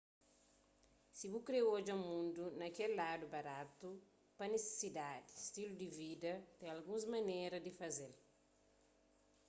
si 1.17 1.25
bu 1.33 1.39
kre 1.47 1.59
odja 1.75 1.95
mundu 2.05 2.43
pa 2.59 2.67
kel 2.77 2.91
ladu 3.01 3.25
baratu 3.33 3.89
pa 4.37 4.43
nisisidadi 4.51 5.29
stilu 5.47 5.73
di 5.81 5.89
vida 5.99 6.33
ten 6.57 6.67
alguns 6.75 7.03
maneras 7.13 7.63
di 7.65 7.71
faze-l 7.79 8.13